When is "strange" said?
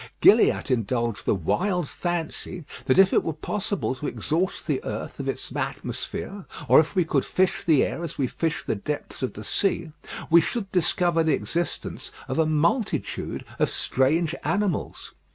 13.69-14.33